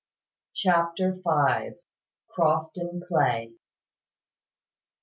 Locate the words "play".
3.07-3.53